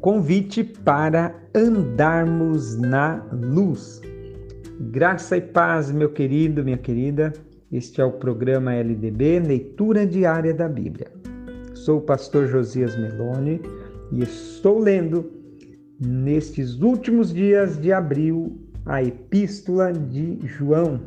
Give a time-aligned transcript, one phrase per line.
[0.00, 4.00] convite para andarmos na luz.
[4.80, 7.32] Graça e paz, meu querido, minha querida.
[7.70, 11.08] Este é o programa LDB, Leitura Diária da Bíblia.
[11.74, 13.60] Sou o pastor Josias Meloni
[14.10, 15.30] e estou lendo
[16.00, 20.98] nestes últimos dias de abril a Epístola de João,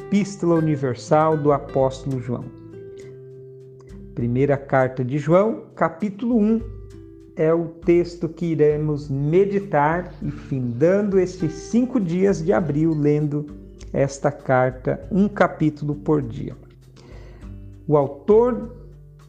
[0.00, 2.44] Epístola Universal do Apóstolo João.
[4.16, 6.75] Primeira carta de João, capítulo 1,
[7.36, 13.46] é o texto que iremos meditar e findando estes cinco dias de abril, lendo
[13.92, 16.56] esta carta, um capítulo por dia.
[17.86, 18.74] O autor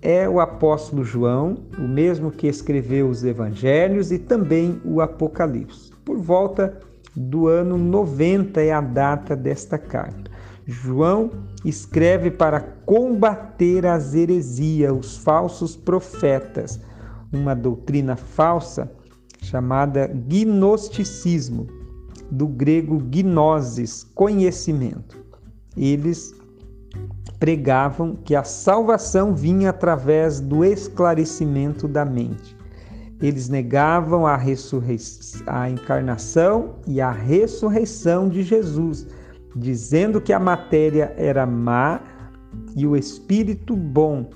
[0.01, 5.91] é o apóstolo João, o mesmo que escreveu os evangelhos e também o Apocalipse.
[6.05, 6.79] Por volta
[7.15, 10.31] do ano 90 é a data desta carta.
[10.65, 11.31] João
[11.63, 16.79] escreve para combater as heresias, os falsos profetas,
[17.31, 18.91] uma doutrina falsa
[19.41, 21.67] chamada gnosticismo,
[22.29, 25.17] do grego gnosis, conhecimento.
[25.75, 26.33] Eles
[27.39, 32.57] pregavam que a salvação vinha através do esclarecimento da mente.
[33.21, 34.39] Eles negavam a,
[35.47, 39.07] a encarnação e a ressurreição de Jesus,
[39.55, 42.01] dizendo que a matéria era má
[42.75, 44.29] e o espírito bom,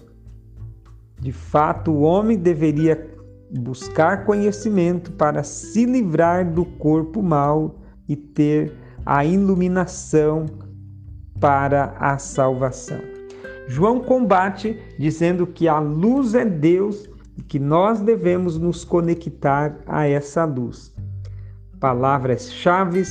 [1.22, 3.08] de fato, o homem deveria
[3.52, 8.73] buscar conhecimento para se livrar do corpo mau e ter
[9.05, 10.47] a iluminação
[11.39, 12.99] para a salvação.
[13.67, 20.08] João combate dizendo que a luz é Deus e que nós devemos nos conectar a
[20.08, 20.92] essa luz.
[21.80, 23.03] Palavras-chave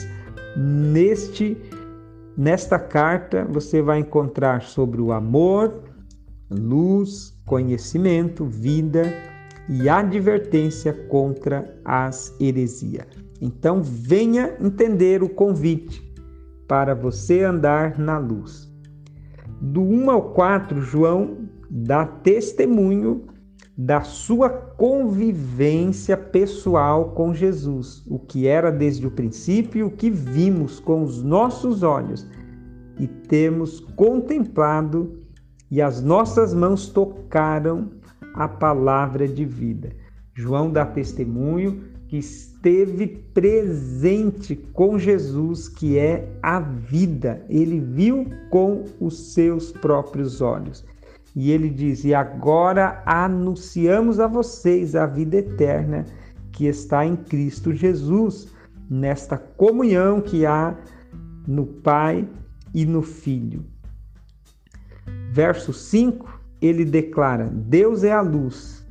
[0.57, 1.57] neste
[2.37, 5.85] nesta carta você vai encontrar sobre o amor,
[6.51, 9.13] luz, conhecimento, vida
[9.69, 13.09] e advertência contra as heresias.
[13.41, 16.01] Então, venha entender o convite
[16.69, 18.73] para você andar na luz.
[19.61, 23.27] Do 1 ao 4, João dá testemunho
[23.77, 30.79] da sua convivência pessoal com Jesus, o que era desde o princípio, o que vimos
[30.79, 32.25] com os nossos olhos
[32.97, 35.20] e temos contemplado
[35.71, 37.91] e as nossas mãos tocaram
[38.35, 39.91] a palavra de vida.
[40.35, 47.45] João dá testemunho que esteve presente com Jesus, que é a vida.
[47.49, 50.85] Ele viu com os seus próprios olhos.
[51.37, 56.05] E ele diz: E agora anunciamos a vocês a vida eterna
[56.51, 58.49] que está em Cristo Jesus,
[58.89, 60.77] nesta comunhão que há
[61.47, 62.29] no Pai
[62.75, 63.65] e no Filho
[65.31, 68.87] verso 5, ele declara: Deus é a luz,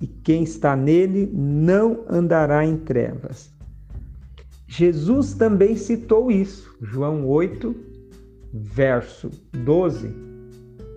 [0.00, 3.54] e quem está nele não andará em trevas.
[4.66, 7.74] Jesus também citou isso, João 8,
[8.52, 10.10] verso 12.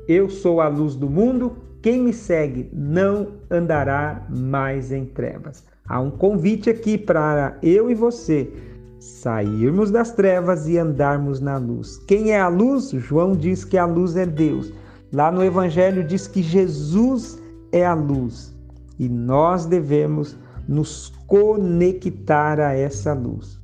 [0.07, 5.63] Eu sou a luz do mundo, quem me segue não andará mais em trevas.
[5.88, 8.51] Há um convite aqui para eu e você
[9.00, 11.98] sairmos das trevas e andarmos na luz.
[12.08, 12.90] Quem é a luz?
[12.92, 14.74] João diz que a luz é Deus.
[15.12, 18.56] Lá no Evangelho diz que Jesus é a luz
[19.00, 23.59] e nós devemos nos conectar a essa luz.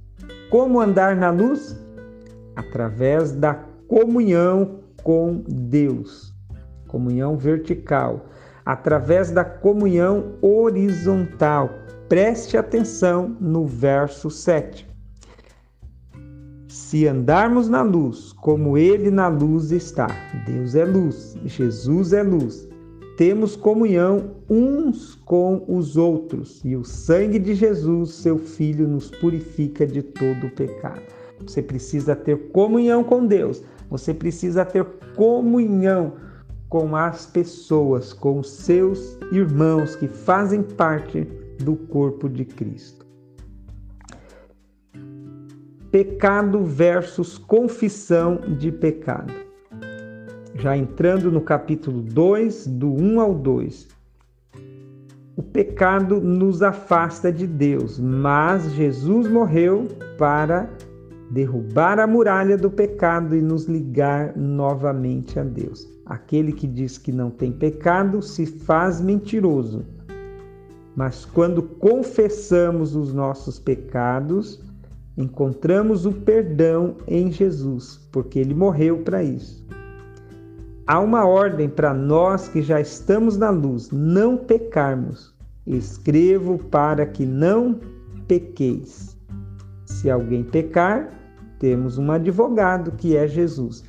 [0.49, 1.77] Como andar na luz?
[2.55, 3.53] Através da
[3.87, 6.33] comunhão com Deus,
[6.87, 8.25] comunhão vertical,
[8.65, 11.69] através da comunhão horizontal.
[12.07, 14.94] Preste atenção no verso 7.
[16.95, 20.07] Se andarmos na luz, como Ele na luz está,
[20.45, 22.69] Deus é luz, Jesus é luz,
[23.17, 29.85] temos comunhão uns com os outros, e o sangue de Jesus, seu Filho, nos purifica
[29.85, 31.01] de todo o pecado.
[31.45, 34.85] Você precisa ter comunhão com Deus, você precisa ter
[35.17, 36.13] comunhão
[36.69, 41.27] com as pessoas, com os seus irmãos que fazem parte
[41.59, 43.04] do corpo de Cristo
[45.95, 49.31] pecado versus confissão de pecado.
[50.55, 53.87] Já entrando no capítulo 2, do 1 ao 2.
[55.37, 59.87] O pecado nos afasta de Deus, mas Jesus morreu
[60.17, 60.69] para
[61.31, 65.87] derrubar a muralha do pecado e nos ligar novamente a Deus.
[66.05, 69.85] Aquele que diz que não tem pecado se faz mentiroso.
[70.93, 74.61] Mas quando confessamos os nossos pecados,
[75.17, 79.65] encontramos o perdão em Jesus, porque ele morreu para isso.
[80.87, 85.33] Há uma ordem para nós que já estamos na luz, não pecarmos.
[85.65, 87.79] Escrevo para que não
[88.27, 89.17] pequeis.
[89.85, 91.09] Se alguém pecar,
[91.59, 93.83] temos um advogado que é Jesus.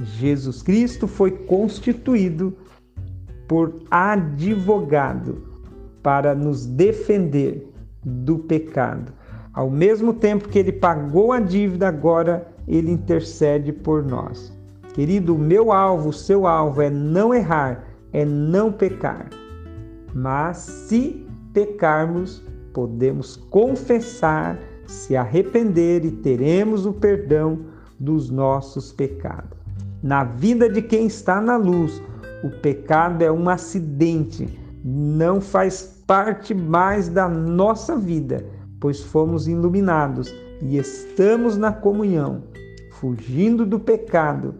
[0.00, 2.56] Jesus Cristo foi constituído
[3.46, 5.44] por advogado
[6.02, 7.70] para nos defender
[8.04, 9.12] do pecado.
[9.52, 14.52] Ao mesmo tempo que ele pagou a dívida, agora ele intercede por nós.
[14.94, 19.28] Querido, meu alvo, seu alvo é não errar, é não pecar.
[20.14, 27.60] Mas se pecarmos, podemos confessar, se arrepender e teremos o perdão
[27.98, 29.58] dos nossos pecados.
[30.02, 32.02] Na vida de quem está na luz,
[32.42, 38.44] o pecado é um acidente, não faz parte mais da nossa vida,
[38.82, 42.42] pois fomos iluminados e estamos na comunhão,
[42.90, 44.56] fugindo do pecado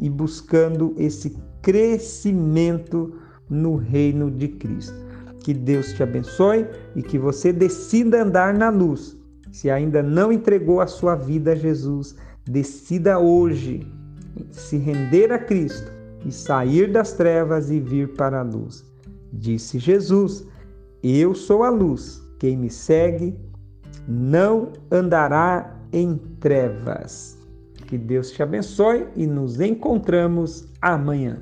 [0.00, 3.14] e buscando esse crescimento
[3.48, 4.96] no reino de Cristo.
[5.44, 9.16] Que Deus te abençoe e que você decida andar na luz.
[9.52, 13.86] Se ainda não entregou a sua vida a Jesus, decida hoje
[14.50, 15.92] se render a Cristo
[16.26, 18.84] e sair das trevas e vir para a luz.
[19.32, 20.44] Disse Jesus:
[21.04, 22.20] Eu sou a luz.
[22.40, 23.38] Quem me segue
[24.10, 27.38] não andará em trevas.
[27.86, 31.38] Que Deus te abençoe e nos encontramos amanhã.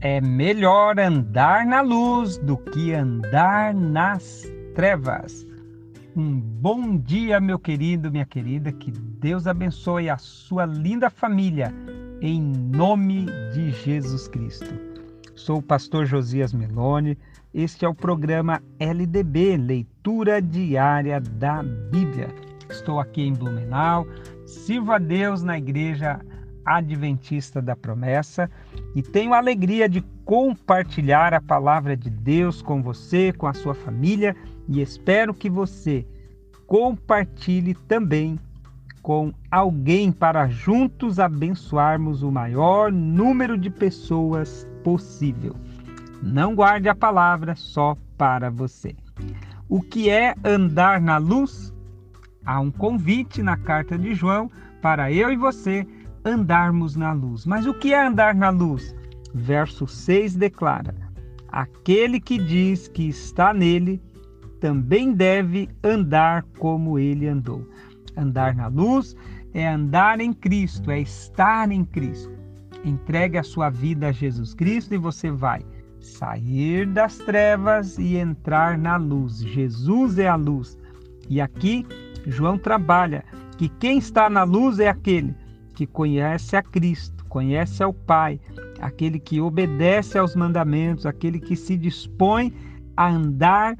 [0.00, 4.42] É melhor andar na luz do que andar nas
[4.74, 5.47] trevas.
[6.18, 8.72] Um bom dia, meu querido, minha querida.
[8.72, 11.72] Que Deus abençoe a sua linda família,
[12.20, 14.66] em nome de Jesus Cristo.
[15.36, 17.16] Sou o pastor Josias Meloni.
[17.54, 22.34] Este é o programa LDB Leitura Diária da Bíblia.
[22.68, 24.04] Estou aqui em Blumenau.
[24.44, 26.18] Sirvo a Deus na igreja
[26.64, 28.50] Adventista da Promessa
[28.92, 33.72] e tenho a alegria de compartilhar a palavra de Deus com você, com a sua
[33.72, 34.34] família
[34.68, 36.06] e espero que você
[36.66, 38.38] compartilhe também
[39.02, 45.56] com alguém para juntos abençoarmos o maior número de pessoas possível.
[46.22, 48.94] Não guarde a palavra só para você.
[49.68, 51.72] O que é andar na luz?
[52.44, 54.50] Há um convite na carta de João
[54.82, 55.86] para eu e você
[56.24, 57.46] andarmos na luz.
[57.46, 58.94] Mas o que é andar na luz?
[59.32, 60.94] Verso 6 declara:
[61.50, 64.02] Aquele que diz que está nele
[64.60, 67.66] também deve andar como ele andou.
[68.16, 69.16] Andar na luz
[69.54, 72.32] é andar em Cristo, é estar em Cristo.
[72.84, 75.64] Entregue a sua vida a Jesus Cristo e você vai
[76.00, 79.38] sair das trevas e entrar na luz.
[79.38, 80.78] Jesus é a luz.
[81.28, 81.86] E aqui
[82.26, 83.24] João trabalha
[83.56, 85.34] que quem está na luz é aquele
[85.74, 88.40] que conhece a Cristo, conhece ao Pai,
[88.80, 92.52] aquele que obedece aos mandamentos, aquele que se dispõe
[92.96, 93.76] a andar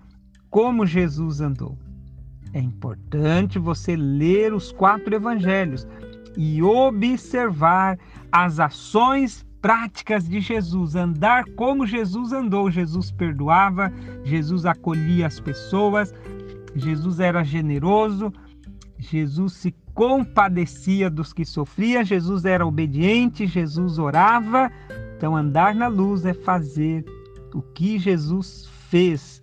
[0.50, 1.76] como Jesus andou.
[2.52, 5.86] É importante você ler os quatro evangelhos
[6.36, 7.98] e observar
[8.32, 12.70] as ações práticas de Jesus, andar como Jesus andou.
[12.70, 13.92] Jesus perdoava,
[14.24, 16.14] Jesus acolhia as pessoas,
[16.74, 18.32] Jesus era generoso,
[18.98, 24.70] Jesus se compadecia dos que sofriam, Jesus era obediente, Jesus orava.
[25.16, 27.04] Então, andar na luz é fazer
[27.52, 29.42] o que Jesus fez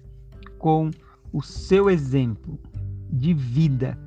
[0.57, 0.91] com
[1.31, 2.59] o seu exemplo
[3.11, 3.97] de vida.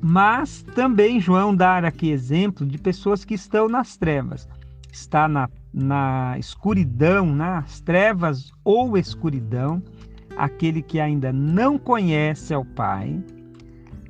[0.00, 4.48] Mas também João dá aqui exemplo de pessoas que estão nas trevas,
[4.92, 9.82] está na, na escuridão, nas trevas ou escuridão,
[10.36, 13.22] aquele que ainda não conhece ao Pai,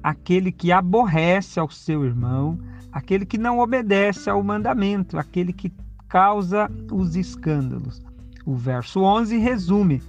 [0.03, 2.59] aquele que aborrece ao seu irmão,
[2.91, 5.73] aquele que não obedece ao mandamento, aquele que
[6.09, 8.03] causa os escândalos.
[8.45, 10.03] O verso 11 resume: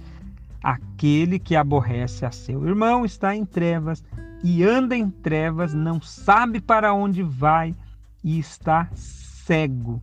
[0.64, 4.02] aquele que aborrece a seu irmão está em trevas
[4.42, 7.74] e anda em trevas, não sabe para onde vai
[8.22, 10.02] e está cego.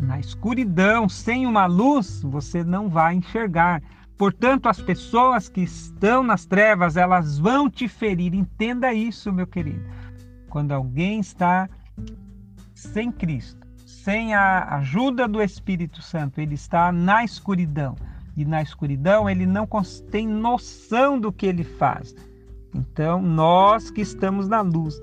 [0.00, 3.80] Na escuridão, sem uma luz, você não vai enxergar.
[4.18, 8.34] Portanto, as pessoas que estão nas trevas, elas vão te ferir.
[8.34, 9.84] Entenda isso, meu querido.
[10.48, 11.68] Quando alguém está
[12.74, 17.94] sem Cristo, sem a ajuda do Espírito Santo, ele está na escuridão.
[18.40, 19.68] E na escuridão ele não
[20.10, 22.16] tem noção do que ele faz.
[22.74, 24.98] Então, nós que estamos na luz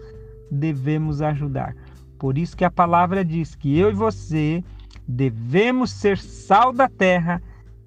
[0.49, 1.75] devemos ajudar.
[2.17, 4.63] Por isso que a palavra diz que eu e você
[5.07, 7.39] devemos ser sal da terra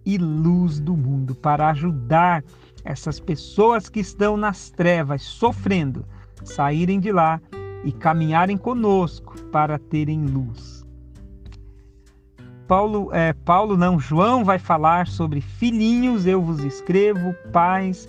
[0.06, 2.44] e luz do mundo para ajudar
[2.84, 6.06] essas pessoas que estão nas trevas sofrendo
[6.44, 7.40] saírem de lá
[7.84, 10.79] e caminharem conosco para terem luz.
[12.70, 18.08] Paulo, é, Paulo não, João vai falar sobre filhinhos, eu vos escrevo, pais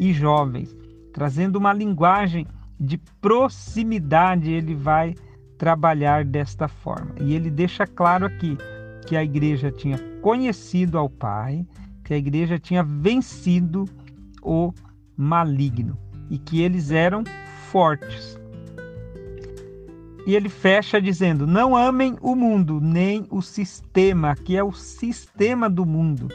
[0.00, 0.76] e jovens,
[1.12, 2.44] trazendo uma linguagem
[2.80, 5.14] de proximidade, ele vai
[5.56, 7.14] trabalhar desta forma.
[7.20, 8.58] E ele deixa claro aqui
[9.06, 11.64] que a igreja tinha conhecido ao Pai,
[12.02, 13.84] que a igreja tinha vencido
[14.42, 14.72] o
[15.16, 15.96] maligno
[16.28, 17.22] e que eles eram
[17.70, 18.39] fortes.
[20.26, 25.68] E ele fecha dizendo: Não amem o mundo, nem o sistema, que é o sistema
[25.68, 26.28] do mundo.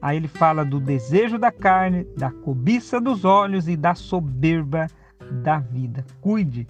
[0.00, 4.88] Aí ele fala do desejo da carne, da cobiça dos olhos e da soberba
[5.42, 6.04] da vida.
[6.20, 6.66] Cuide,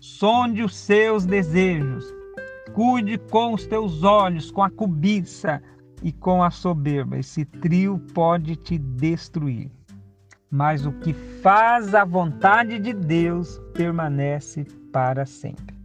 [0.00, 2.04] sonde os seus desejos,
[2.74, 5.62] cuide com os teus olhos, com a cobiça
[6.02, 7.16] e com a soberba.
[7.16, 9.70] Esse trio pode te destruir
[10.52, 15.76] mas o que faz a vontade de Deus permanece para sempre.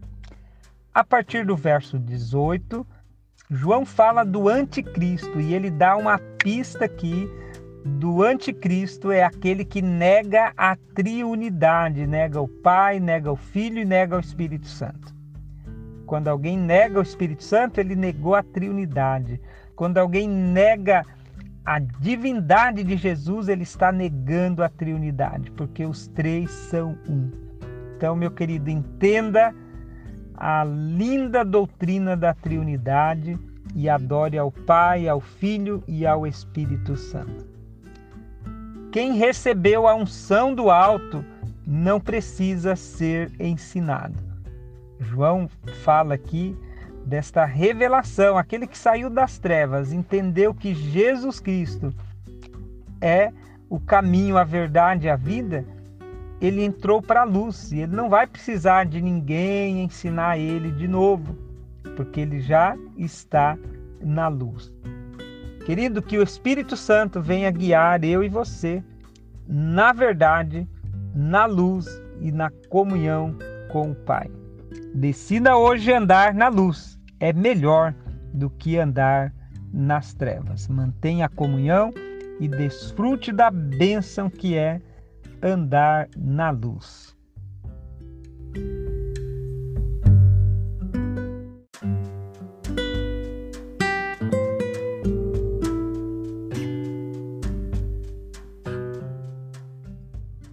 [0.94, 2.86] A partir do verso 18,
[3.50, 7.30] João fala do anticristo e ele dá uma pista aqui
[7.88, 13.86] do anticristo é aquele que nega a triunidade, nega o Pai, nega o Filho e
[13.86, 15.16] nega o Espírito Santo.
[16.06, 19.40] Quando alguém nega o Espírito Santo, ele negou a triunidade.
[19.76, 21.06] Quando alguém nega
[21.66, 27.47] a divindade de Jesus, ele está negando a triunidade, porque os três são um.
[27.98, 29.56] Então, meu querido, entenda
[30.36, 33.36] a linda doutrina da triunidade
[33.74, 37.48] e adore ao Pai, ao Filho e ao Espírito Santo.
[38.92, 41.26] Quem recebeu a unção do alto
[41.66, 44.16] não precisa ser ensinado.
[45.00, 45.50] João
[45.84, 46.56] fala aqui
[47.04, 51.92] desta revelação, aquele que saiu das trevas, entendeu que Jesus Cristo
[53.02, 53.34] é
[53.68, 55.66] o caminho, a verdade, a vida,
[56.42, 60.88] ele entrou para a luz e ele não vai precisar de ninguém ensinar ele de
[60.88, 61.36] novo,
[61.96, 63.58] porque ele já está
[64.02, 64.72] na luz.
[65.66, 68.84] Querido, que o Espírito Santo venha guiar eu e você
[69.48, 70.68] na verdade,
[71.16, 71.88] na luz
[72.20, 73.36] e na comunhão
[73.72, 74.30] com o Pai.
[74.94, 77.96] Decida hoje andar na luz é melhor
[78.34, 79.34] do que andar
[79.72, 80.68] nas trevas.
[80.68, 81.94] Mantenha a comunhão
[82.40, 84.82] e desfrute da bênção que é
[85.42, 87.16] andar na luz.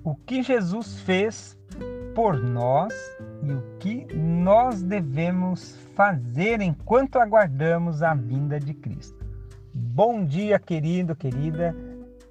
[0.02, 1.58] O que Jesus fez
[2.14, 2.92] por nós
[3.42, 9.24] e o que nós devemos fazer enquanto aguardamos a vinda de Cristo.
[9.72, 11.74] Bom dia, querido, querida.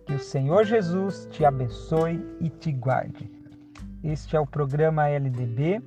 [0.05, 3.31] Que o Senhor Jesus te abençoe e te guarde.
[4.03, 5.81] Este é o programa LDB,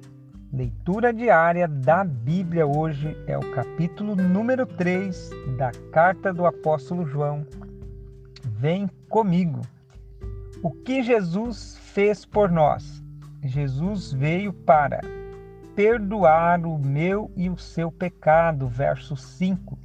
[0.51, 2.67] leitura diária da Bíblia.
[2.67, 7.47] Hoje é o capítulo número 3 da carta do apóstolo João.
[8.43, 9.61] Vem comigo.
[10.63, 13.05] O que Jesus fez por nós?
[13.43, 15.03] Jesus veio para
[15.75, 18.67] perdoar o meu e o seu pecado.
[18.67, 19.79] Verso 5.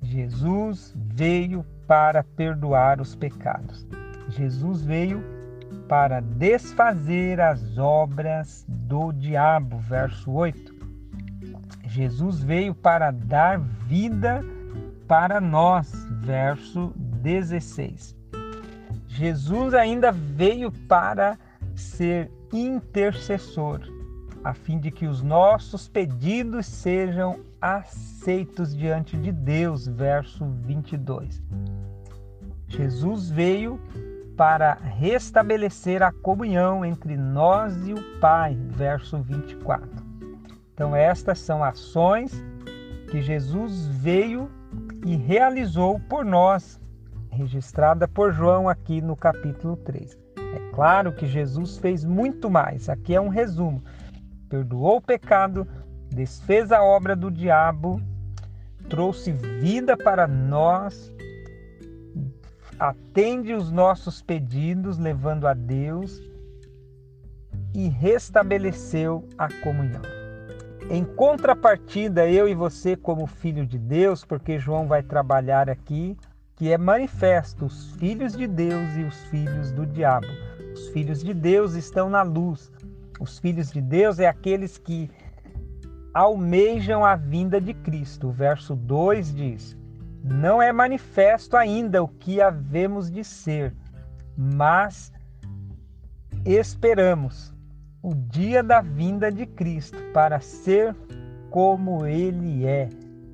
[0.00, 3.86] Jesus veio para perdoar os pecados.
[4.28, 5.22] Jesus veio
[5.88, 9.78] para desfazer as obras do diabo.
[9.78, 10.74] Verso 8.
[11.86, 14.42] Jesus veio para dar vida
[15.06, 15.92] para nós.
[16.20, 18.16] Verso 16.
[19.06, 21.38] Jesus ainda veio para
[21.76, 23.93] ser intercessor
[24.44, 29.86] a fim de que os nossos pedidos sejam aceitos diante de Deus.
[29.88, 31.42] Verso 22.
[32.68, 33.80] Jesus veio
[34.36, 38.54] para restabelecer a comunhão entre nós e o Pai.
[38.68, 39.88] Verso 24.
[40.74, 42.44] Então, estas são ações
[43.10, 44.50] que Jesus veio
[45.06, 46.80] e realizou por nós,
[47.30, 50.18] registrada por João aqui no capítulo 3.
[50.36, 53.82] É claro que Jesus fez muito mais, aqui é um resumo
[54.54, 55.66] perdoou o pecado,
[56.08, 58.00] desfez a obra do diabo,
[58.88, 61.12] trouxe vida para nós,
[62.78, 66.22] atende os nossos pedidos, levando a Deus
[67.74, 70.02] e restabeleceu a comunhão.
[70.88, 76.16] Em contrapartida, eu e você, como filho de Deus, porque João vai trabalhar aqui,
[76.54, 80.28] que é manifesto os filhos de Deus e os filhos do diabo.
[80.72, 82.70] Os filhos de Deus estão na luz,
[83.20, 85.10] os filhos de Deus é aqueles que
[86.12, 88.28] almejam a vinda de Cristo.
[88.28, 89.76] O verso 2 diz:
[90.22, 93.74] Não é manifesto ainda o que havemos de ser,
[94.36, 95.12] mas
[96.44, 97.52] esperamos
[98.02, 100.94] o dia da vinda de Cristo para ser
[101.50, 102.88] como ele é.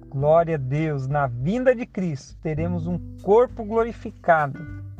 [0.08, 4.58] Glória a Deus, na vinda de Cristo teremos um corpo glorificado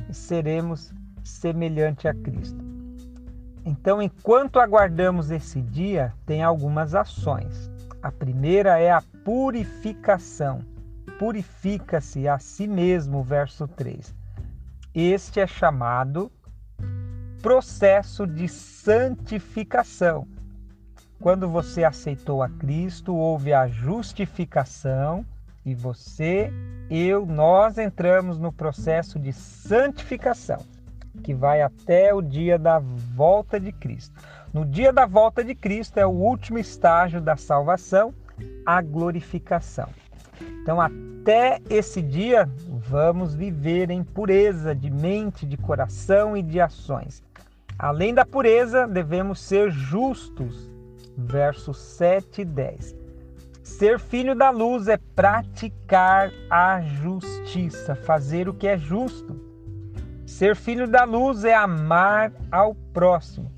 [0.09, 0.93] e seremos
[1.25, 2.70] semelhante a Cristo.
[3.65, 7.71] Então, enquanto aguardamos esse dia, tem algumas ações.
[8.03, 10.61] A primeira é a purificação.
[11.19, 14.15] Purifica-se a si mesmo, verso 3.
[14.95, 16.33] Este é chamado
[17.43, 20.27] processo de santificação.
[21.21, 25.25] Quando você aceitou a Cristo, houve a justificação
[25.65, 26.51] e você,
[26.91, 30.59] eu, nós entramos no processo de santificação,
[31.21, 34.15] que vai até o dia da volta de Cristo.
[34.53, 38.13] No dia da volta de Cristo é o último estágio da salvação,
[38.67, 39.89] a glorificação.
[40.63, 47.23] Então, até esse dia, vamos viver em pureza de mente, de coração e de ações.
[47.79, 50.71] Além da pureza, devemos ser justos.
[51.17, 52.97] Versos 7 e 10.
[53.63, 59.50] Ser filho da luz é praticar a justiça, fazer o que é justo.
[60.41, 63.53] Ser filho da luz é amar ao próximo.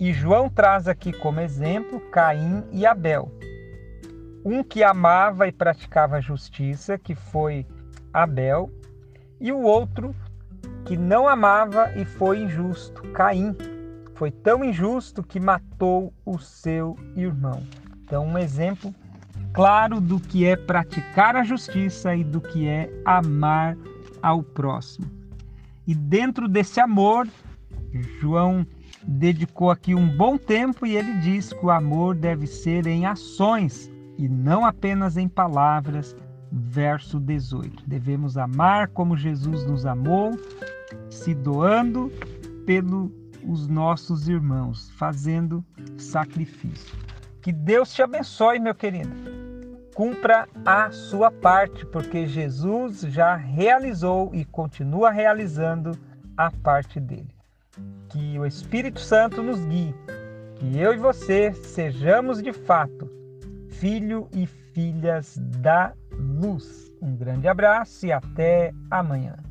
[0.00, 3.30] E João traz aqui como exemplo Caim e Abel.
[4.42, 7.66] Um que amava e praticava a justiça, que foi
[8.10, 8.70] Abel,
[9.38, 10.16] e o outro
[10.86, 13.54] que não amava e foi injusto, Caim.
[14.14, 17.62] Foi tão injusto que matou o seu irmão.
[18.02, 18.94] Então, um exemplo
[19.52, 23.76] claro do que é praticar a justiça e do que é amar
[24.22, 25.15] ao próximo.
[25.86, 27.28] E dentro desse amor,
[28.20, 28.66] João
[29.06, 33.90] dedicou aqui um bom tempo e ele diz que o amor deve ser em ações
[34.18, 36.16] e não apenas em palavras.
[36.50, 37.84] Verso 18.
[37.86, 40.32] Devemos amar como Jesus nos amou
[41.10, 42.10] se doando
[42.64, 45.64] pelos nossos irmãos, fazendo
[45.96, 46.96] sacrifício.
[47.42, 49.45] Que Deus te abençoe, meu querido.
[49.96, 55.98] Cumpra a sua parte, porque Jesus já realizou e continua realizando
[56.36, 57.34] a parte dele.
[58.10, 59.94] Que o Espírito Santo nos guie,
[60.56, 63.10] que eu e você sejamos de fato
[63.70, 66.92] filho e filhas da luz.
[67.00, 69.45] Um grande abraço e até amanhã.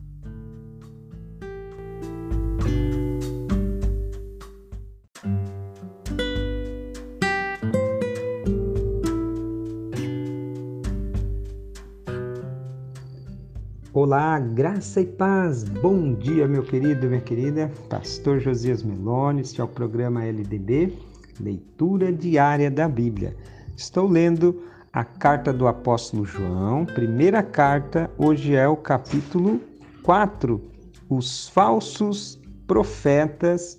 [14.16, 15.66] Olá, graça e paz.
[15.66, 17.70] Bom dia, meu querido e minha querida.
[17.90, 20.98] Pastor Josias Meloni, este é o programa LDB,
[21.38, 23.36] leitura diária da Bíblia.
[23.76, 29.60] Estou lendo a carta do apóstolo João, primeira carta, hoje é o capítulo
[30.02, 30.62] 4,
[31.10, 33.78] os falsos profetas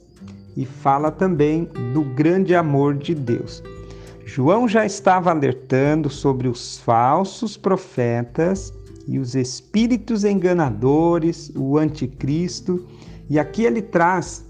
[0.54, 3.62] e fala também do grande amor de Deus.
[4.26, 8.70] João já estava alertando sobre os falsos profetas
[9.06, 12.84] e os espíritos enganadores, o anticristo.
[13.28, 14.44] E aqui ele traz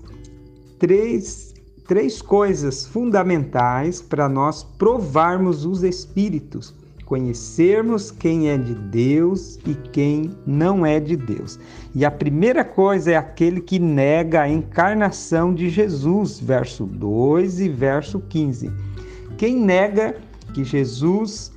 [0.79, 1.55] três,
[1.87, 10.31] três coisas fundamentais para nós provarmos os espíritos, conhecermos quem é de Deus e quem
[10.47, 11.59] não é de Deus.
[11.95, 17.69] E a primeira coisa é aquele que nega a encarnação de Jesus, verso 2 e
[17.69, 18.71] verso 15.
[19.37, 20.16] Quem nega
[20.53, 21.53] que Jesus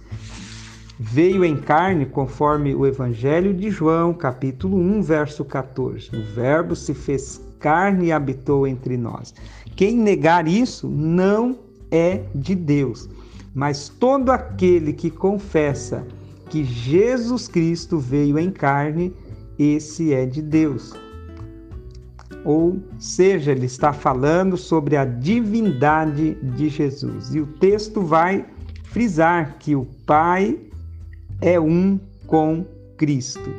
[1.02, 6.10] veio em carne, conforme o Evangelho de João, capítulo 1, verso 14.
[6.14, 9.34] O Verbo se fez carne e habitou entre nós.
[9.78, 11.58] Quem negar isso não
[11.90, 13.10] é de Deus,
[13.56, 16.06] mas todo aquele que confessa
[16.50, 19.14] que Jesus Cristo veio em carne,
[19.58, 20.94] esse é de Deus.
[22.44, 27.34] Ou seja, ele está falando sobre a divindade de Jesus.
[27.34, 28.46] E o texto vai
[28.84, 30.58] frisar que o Pai
[31.42, 32.66] é um com
[32.98, 33.50] Cristo.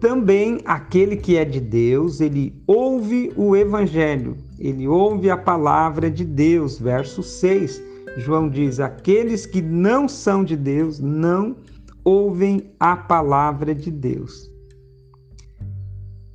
[0.00, 6.24] Também aquele que é de Deus, ele ouve o evangelho, ele ouve a palavra de
[6.24, 7.82] Deus, verso 6.
[8.18, 11.56] João diz: aqueles que não são de Deus não
[12.04, 14.48] ouvem a palavra de Deus.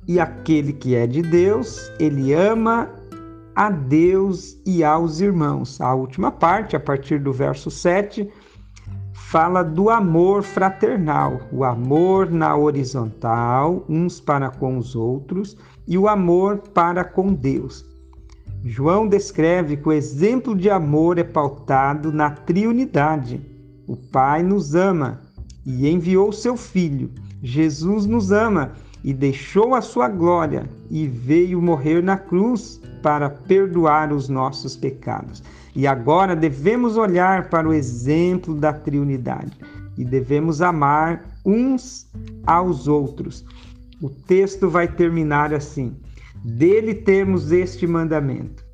[0.06, 2.90] E aquele que é de Deus, ele ama
[3.54, 5.80] a Deus e aos irmãos.
[5.80, 8.28] A última parte, a partir do verso 7,
[9.34, 15.56] fala do amor fraternal, o amor na horizontal, uns para com os outros,
[15.88, 17.84] e o amor para com Deus.
[18.64, 23.44] João descreve que o exemplo de amor é pautado na triunidade.
[23.88, 25.20] O Pai nos ama
[25.66, 27.10] e enviou seu Filho.
[27.42, 34.12] Jesus nos ama e deixou a sua glória e veio morrer na cruz para perdoar
[34.12, 35.42] os nossos pecados.
[35.76, 39.52] E agora devemos olhar para o exemplo da Trinidade
[39.98, 42.08] e devemos amar uns
[42.46, 43.44] aos outros.
[44.00, 45.96] O texto vai terminar assim:
[46.44, 48.64] Dele temos este mandamento: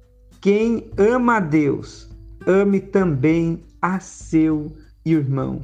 [0.40, 2.10] quem ama a Deus,
[2.46, 4.70] ame também a seu
[5.04, 5.62] irmão.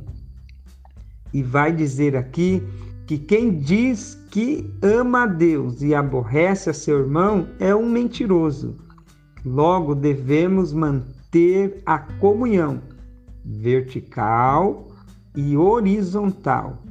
[1.35, 2.63] E vai dizer aqui
[3.07, 8.75] que quem diz que ama a Deus e aborrece a seu irmão é um mentiroso.
[9.45, 11.16] Logo, devemos manter
[11.85, 12.81] a comunhão
[13.45, 14.89] vertical
[15.37, 16.83] e horizontal.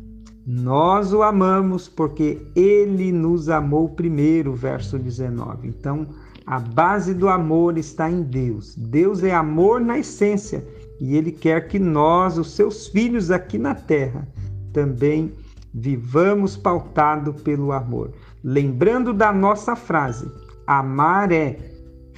[0.45, 5.67] Nós o amamos porque ele nos amou primeiro, verso 19.
[5.67, 6.07] Então,
[6.45, 8.75] a base do amor está em Deus.
[8.75, 10.63] Deus é amor na essência
[10.99, 14.27] e ele quer que nós, os seus filhos aqui na terra,
[14.71, 15.33] também
[15.73, 18.11] vivamos pautado pelo amor.
[18.43, 20.31] Lembrando da nossa frase:
[20.67, 21.74] amar é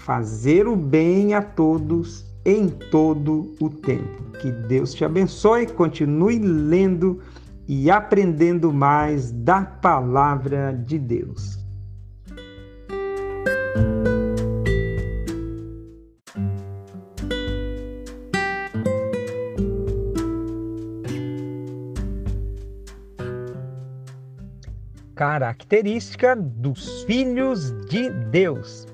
[0.08, 4.24] fazer o bem a todos em todo o tempo.
[4.40, 7.20] Que Deus te abençoe, continue lendo
[7.68, 11.58] e aprendendo mais da palavra de Deus.
[25.14, 28.88] Característica dos filhos de Deus.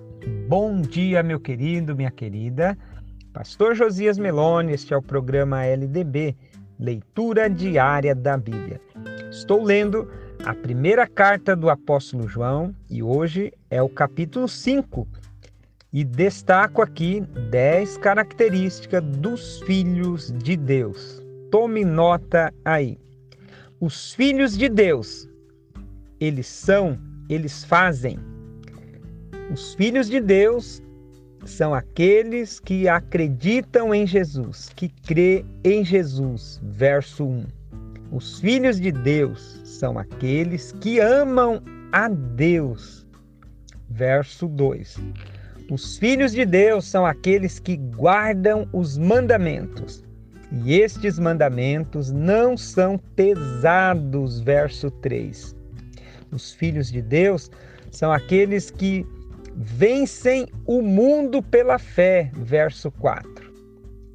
[0.56, 2.78] Bom dia, meu querido, minha querida.
[3.34, 6.36] Pastor Josias Meloni, este é o programa LDB,
[6.80, 8.80] Leitura Diária da Bíblia.
[9.32, 10.08] Estou lendo
[10.46, 15.08] a primeira carta do apóstolo João e hoje é o capítulo 5.
[15.92, 21.20] E destaco aqui 10 características dos filhos de Deus.
[21.50, 23.00] Tome nota aí.
[23.82, 25.28] Os filhos de Deus
[26.20, 28.20] eles são, eles fazem.
[29.52, 30.82] Os filhos de Deus
[31.46, 36.60] são aqueles que acreditam em Jesus, que crê em Jesus.
[36.64, 37.46] Verso 1.
[38.12, 43.06] Os filhos de Deus são aqueles que amam a Deus.
[43.90, 44.98] Verso 2.
[45.70, 50.04] Os filhos de Deus são aqueles que guardam os mandamentos.
[50.52, 54.40] E estes mandamentos não são pesados.
[54.40, 55.64] Verso 3
[56.34, 57.50] os filhos de Deus
[57.92, 59.06] são aqueles que
[59.56, 62.32] vencem o mundo pela fé.
[62.34, 63.54] Verso 4.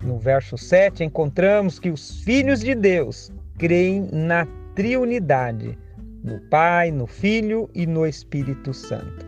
[0.03, 5.77] No verso 7, encontramos que os filhos de Deus creem na triunidade,
[6.23, 9.27] no Pai, no Filho e no Espírito Santo.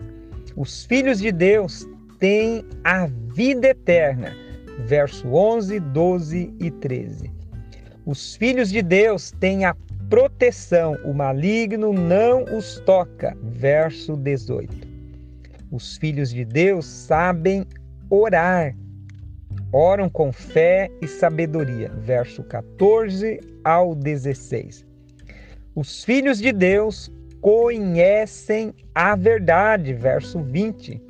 [0.56, 1.86] Os filhos de Deus
[2.18, 4.32] têm a vida eterna.
[4.86, 7.30] Verso 11, 12 e 13.
[8.06, 9.76] Os filhos de Deus têm a
[10.08, 13.36] proteção, o maligno não os toca.
[13.42, 14.89] Verso 18.
[15.70, 17.64] Os filhos de Deus sabem
[18.10, 18.74] orar,
[19.72, 21.90] oram com fé e sabedoria.
[21.90, 24.84] Verso 14 ao 16.
[25.74, 29.94] Os filhos de Deus conhecem a verdade.
[29.94, 31.00] Verso 20.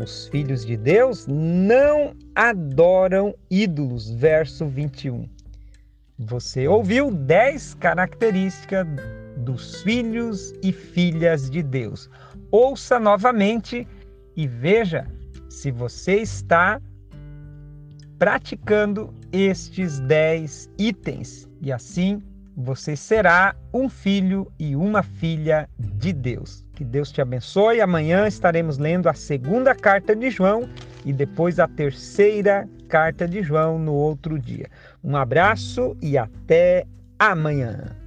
[0.00, 4.10] Os filhos de Deus não adoram ídolos.
[4.10, 5.28] Verso 21.
[6.18, 8.86] Você ouviu 10 características
[9.36, 12.10] dos filhos e filhas de Deus.
[12.52, 13.88] Ouça novamente
[14.36, 15.06] e veja
[15.48, 16.78] se você está
[18.18, 22.22] praticando estes 10 itens e assim
[22.54, 26.62] você será um filho e uma filha de Deus.
[26.74, 27.80] Que Deus te abençoe.
[27.80, 30.68] Amanhã estaremos lendo a segunda carta de João
[31.06, 34.68] e depois a terceira carta de João no outro dia.
[35.02, 36.86] Um abraço e até
[37.18, 38.01] amanhã.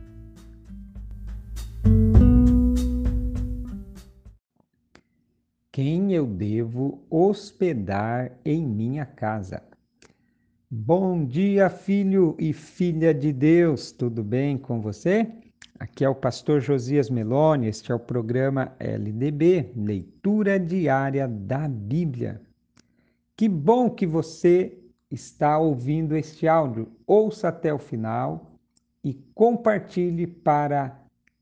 [5.75, 9.61] Quem eu devo hospedar em minha casa?
[10.71, 15.29] Bom dia, filho e filha de Deus, tudo bem com você?
[15.77, 22.41] Aqui é o pastor Josias Meloni, este é o programa LDB, Leitura Diária da Bíblia.
[23.35, 24.79] Que bom que você
[25.11, 26.87] está ouvindo este áudio.
[27.05, 28.57] Ouça até o final
[29.03, 30.97] e compartilhe para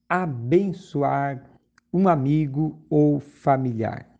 [0.09, 1.51] abençoar
[1.93, 4.11] um amigo ou familiar.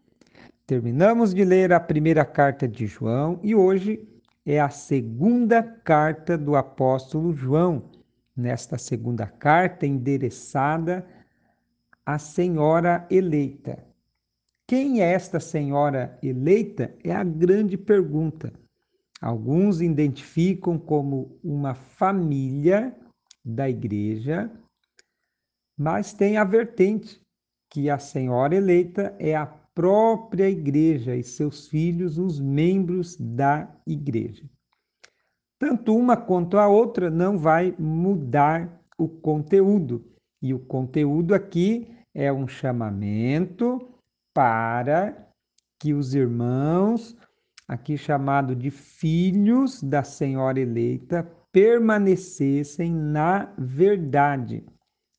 [0.74, 4.10] Terminamos de ler a primeira carta de João e hoje
[4.44, 7.92] é a segunda carta do apóstolo João.
[8.36, 11.06] Nesta segunda carta, endereçada
[12.04, 13.86] à Senhora eleita.
[14.66, 16.92] Quem é esta Senhora eleita?
[17.04, 18.52] É a grande pergunta.
[19.22, 22.96] Alguns identificam como uma família
[23.46, 24.50] da igreja,
[25.78, 27.22] mas tem a vertente
[27.70, 34.44] que a senhora eleita é a própria igreja e seus filhos, os membros da igreja.
[35.60, 40.04] Tanto uma quanto a outra não vai mudar o conteúdo.
[40.42, 43.90] E o conteúdo aqui é um chamamento
[44.34, 45.30] para
[45.80, 47.16] que os irmãos,
[47.68, 54.66] aqui chamado de filhos da Senhora eleita, permanecessem na verdade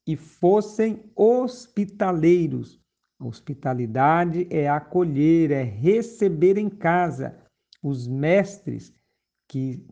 [0.06, 2.83] e fossem hospitaleiros.
[3.28, 7.36] Hospitalidade é acolher, é receber em casa
[7.82, 8.94] os mestres
[9.48, 9.86] que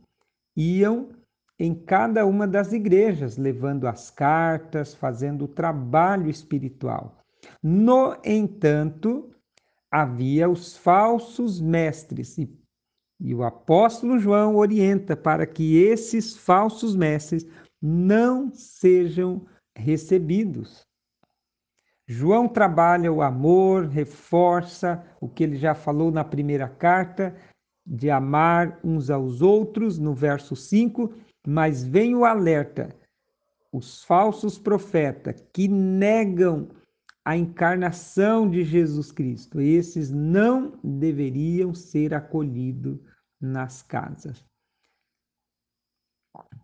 [0.56, 1.10] iam
[1.58, 7.18] em cada uma das igrejas, levando as cartas, fazendo o trabalho espiritual.
[7.62, 9.30] No entanto,
[9.90, 12.50] havia os falsos mestres e,
[13.20, 17.46] e o apóstolo João orienta para que esses falsos mestres
[17.80, 20.86] não sejam recebidos.
[22.12, 27.34] João trabalha o amor, reforça o que ele já falou na primeira carta,
[27.86, 31.10] de amar uns aos outros, no verso 5,
[31.46, 32.94] mas vem o alerta:
[33.72, 36.68] os falsos profetas que negam
[37.24, 42.98] a encarnação de Jesus Cristo, esses não deveriam ser acolhidos
[43.40, 44.44] nas casas.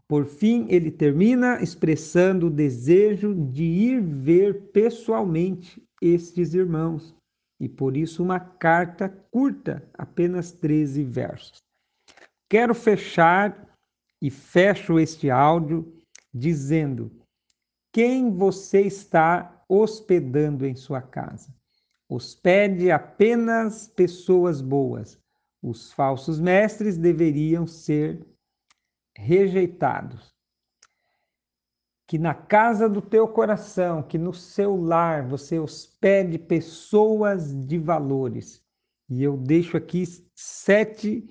[0.08, 7.14] Por fim, ele termina expressando o desejo de ir ver pessoalmente estes irmãos,
[7.60, 11.62] e por isso uma carta curta, apenas 13 versos.
[12.48, 13.68] Quero fechar
[14.22, 15.92] e fecho este áudio
[16.32, 17.10] dizendo:
[17.92, 21.54] quem você está hospedando em sua casa?
[22.08, 25.18] Hospede apenas pessoas boas.
[25.62, 28.24] Os falsos mestres deveriam ser
[29.18, 30.32] rejeitados.
[32.06, 38.62] Que na casa do teu coração, que no seu lar você hospede pessoas de valores.
[39.10, 40.04] E eu deixo aqui
[40.34, 41.28] sete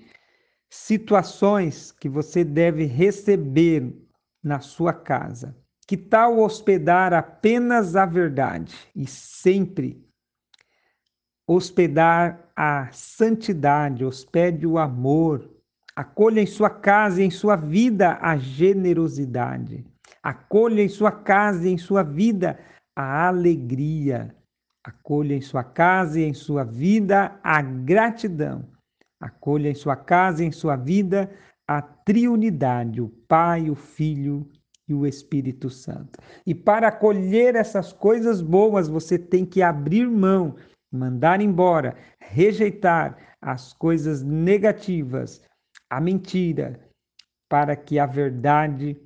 [0.70, 3.96] situações que você deve receber
[4.42, 5.56] na sua casa.
[5.86, 10.06] Que tal hospedar apenas a verdade e sempre
[11.46, 15.57] hospedar a santidade, hospede o amor,
[15.98, 19.84] acolha em sua casa e em sua vida a generosidade,
[20.22, 22.56] acolha em sua casa e em sua vida
[22.94, 24.32] a alegria,
[24.84, 28.64] acolha em sua casa e em sua vida a gratidão.
[29.20, 31.28] Acolha em sua casa e em sua vida
[31.66, 34.48] a triunidade, o Pai, o Filho
[34.88, 36.20] e o Espírito Santo.
[36.46, 40.54] E para acolher essas coisas boas, você tem que abrir mão,
[40.92, 45.42] mandar embora, rejeitar as coisas negativas,
[45.90, 46.80] a mentira,
[47.48, 48.96] para que a verdade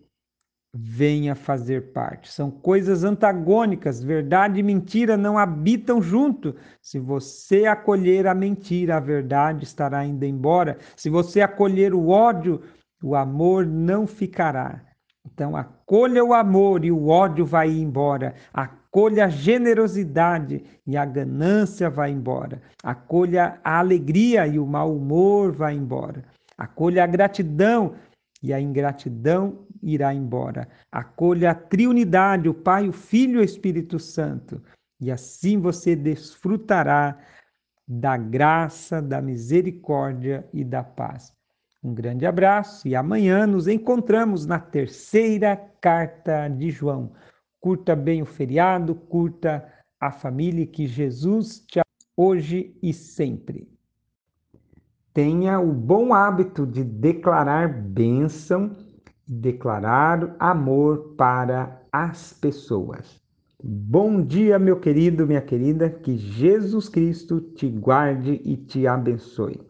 [0.74, 2.32] venha fazer parte.
[2.32, 6.56] São coisas antagônicas, verdade e mentira não habitam junto.
[6.80, 10.78] Se você acolher a mentira, a verdade estará indo embora.
[10.96, 12.62] Se você acolher o ódio,
[13.02, 14.82] o amor não ficará.
[15.24, 18.34] Então, acolha o amor e o ódio vai embora.
[18.52, 22.60] Acolha a generosidade e a ganância vai embora.
[22.82, 26.24] Acolha a alegria e o mau humor vai embora.
[26.62, 27.96] Acolha a gratidão
[28.40, 30.68] e a ingratidão irá embora.
[30.92, 34.62] Acolha a triunidade, o Pai, o Filho e o Espírito Santo,
[35.00, 37.18] e assim você desfrutará
[37.88, 41.32] da graça, da misericórdia e da paz.
[41.82, 47.10] Um grande abraço e amanhã nos encontramos na terceira carta de João.
[47.58, 49.68] Curta bem o feriado, curta
[50.00, 51.80] a família que Jesus te
[52.16, 53.68] hoje e sempre.
[55.14, 58.70] Tenha o bom hábito de declarar bênção
[59.28, 63.20] e declarar amor para as pessoas.
[63.62, 69.60] Bom dia, meu querido, minha querida, que Jesus Cristo te guarde e te abençoe.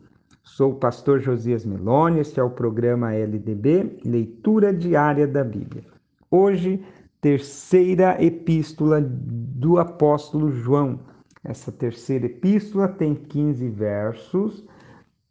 [0.45, 5.83] Sou o pastor Josias Meloni, este é o programa LDB, Leitura Diária da Bíblia.
[6.31, 6.85] Hoje,
[7.21, 11.01] terceira epístola do apóstolo João.
[11.43, 14.65] Essa terceira epístola tem 15 versos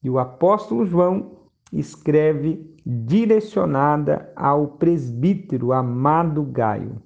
[0.04, 1.38] e o apóstolo João
[1.72, 7.02] escreve direcionada ao presbítero amado Gaio.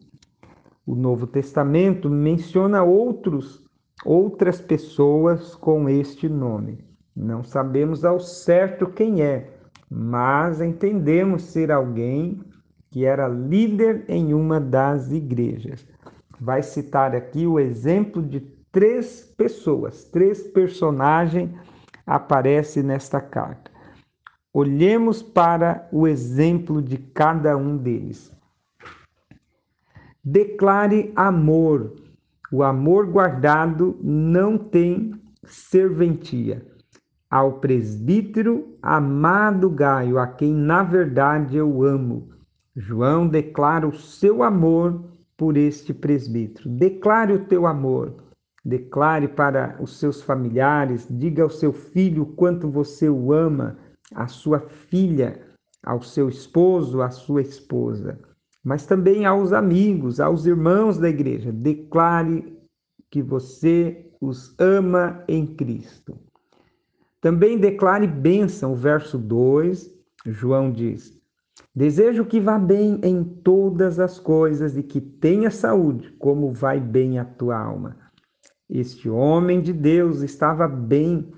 [0.85, 3.65] O Novo Testamento menciona outros
[4.03, 6.85] outras pessoas com este nome.
[7.15, 9.57] Não sabemos ao certo quem é,
[9.89, 12.41] mas entendemos ser alguém
[12.91, 15.87] que era líder em uma das igrejas.
[16.39, 21.49] Vai citar aqui o exemplo de três pessoas, três personagens
[22.05, 23.71] aparece nesta carta.
[24.53, 28.31] Olhemos para o exemplo de cada um deles.
[30.23, 31.93] Declare amor
[32.51, 35.11] O amor guardado não tem
[35.43, 36.65] serventia.
[37.29, 42.29] Ao presbítero amado Gaio, a quem na verdade eu amo,
[42.75, 45.03] João declara o seu amor
[45.35, 46.69] por este presbítero.
[46.69, 48.24] Declare o teu amor.
[48.65, 53.77] Declare para os seus familiares, diga ao seu filho quanto você o ama,
[54.13, 55.39] à sua filha,
[55.83, 58.19] ao seu esposo, à sua esposa,
[58.63, 61.51] mas também aos amigos, aos irmãos da igreja.
[61.51, 62.57] Declare
[63.11, 66.17] que você os ama em Cristo.
[67.21, 69.93] Também declare bênção, o verso 2,
[70.25, 71.15] João diz:
[71.75, 77.19] Desejo que vá bem em todas as coisas e que tenha saúde, como vai bem
[77.19, 78.04] a tua alma.
[78.69, 81.31] Este homem de Deus estava bem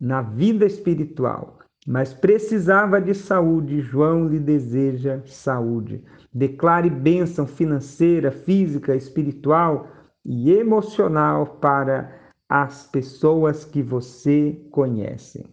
[0.00, 3.80] na vida espiritual, mas precisava de saúde.
[3.80, 6.02] João lhe deseja saúde.
[6.32, 9.88] Declare bênção financeira, física, espiritual
[10.24, 12.12] e emocional para
[12.48, 15.44] as pessoas que você conhece.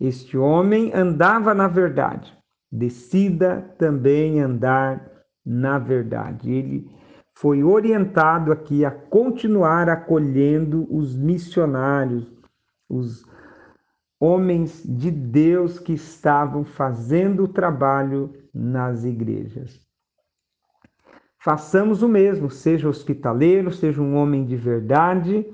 [0.00, 2.36] Este homem andava na verdade.
[2.70, 5.10] Decida também andar
[5.44, 6.52] na verdade.
[6.52, 6.97] Ele
[7.40, 12.26] foi orientado aqui a continuar acolhendo os missionários,
[12.88, 13.24] os
[14.18, 19.80] homens de Deus que estavam fazendo o trabalho nas igrejas.
[21.40, 25.46] Façamos o mesmo, seja hospitaleiro, seja um homem de verdade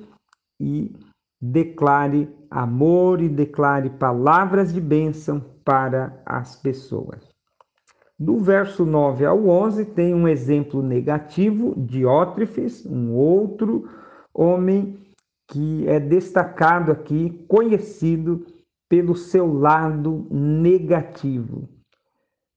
[0.58, 0.90] e
[1.38, 7.33] declare amor e declare palavras de bênção para as pessoas.
[8.18, 13.88] Do verso 9 ao 11 tem um exemplo negativo, Diótrefes, um outro
[14.32, 14.98] homem
[15.48, 18.46] que é destacado aqui, conhecido
[18.88, 21.68] pelo seu lado negativo.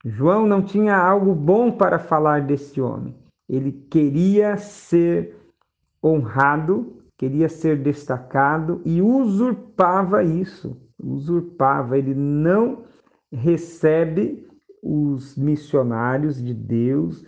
[0.06, 3.16] João não tinha algo bom para falar desse homem.
[3.50, 5.36] Ele queria ser
[6.04, 10.78] honrado, queria ser destacado e usurpava isso.
[11.02, 12.84] Usurpava, ele não
[13.32, 14.47] recebe
[14.82, 17.26] os missionários de Deus,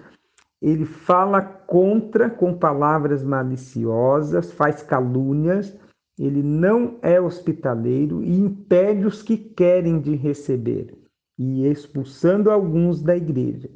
[0.61, 5.77] ele fala contra com palavras maliciosas, faz calúnias,
[6.17, 10.93] ele não é hospitaleiro e impede os que querem de receber,
[11.37, 13.69] e expulsando alguns da igreja.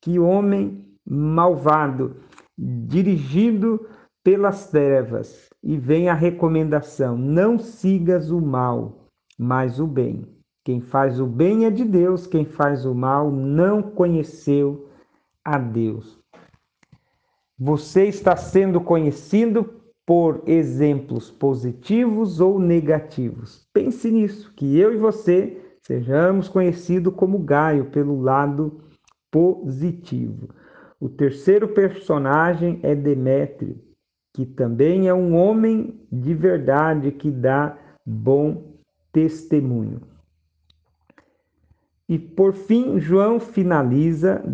[0.00, 2.16] Que homem malvado,
[2.56, 3.84] dirigido
[4.22, 10.24] pelas trevas, e vem a recomendação: não sigas o mal, mas o bem.
[10.64, 14.88] Quem faz o bem é de Deus, quem faz o mal não conheceu
[15.44, 16.20] a Deus.
[17.58, 23.66] Você está sendo conhecido por exemplos positivos ou negativos.
[23.72, 28.80] Pense nisso, que eu e você sejamos conhecidos como Gaio pelo lado
[29.30, 30.48] positivo.
[31.00, 33.80] O terceiro personagem é Demétrio,
[34.32, 38.76] que também é um homem de verdade que dá bom
[39.12, 40.11] testemunho.
[42.12, 44.44] E por fim, João finaliza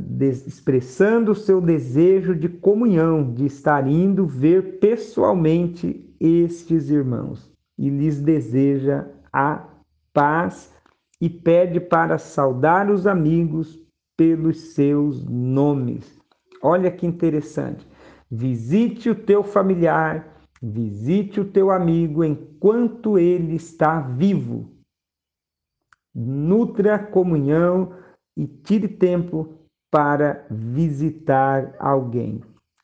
[0.47, 8.21] expressando o seu desejo de comunhão, de estar indo ver pessoalmente estes irmãos e lhes
[8.21, 9.71] deseja a
[10.15, 10.73] paz
[11.21, 13.77] e pede para saudar os amigos
[14.17, 16.17] pelos seus nomes.
[16.63, 17.85] Olha que interessante.
[18.31, 24.78] Visite o teu familiar, visite o teu amigo enquanto ele está vivo
[26.19, 27.93] nutra comunhão
[28.37, 29.55] e tire tempo
[29.91, 32.41] para visitar alguém.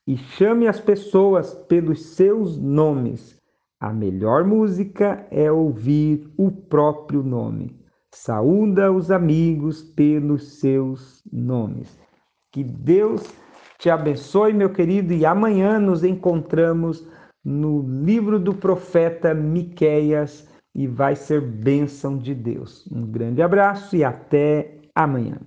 [0.07, 3.37] E chame as pessoas pelos seus nomes.
[3.81, 7.77] A melhor música é ouvir o próprio nome.
[8.15, 11.99] Saúda os amigos pelos seus nomes.
[12.53, 13.35] Que Deus
[13.79, 17.07] te abençoe, meu querido, e amanhã nos encontramos
[17.45, 22.87] no livro do profeta Miqueias e vai ser bênção de Deus.
[22.91, 25.39] Um grande abraço e até amanhã.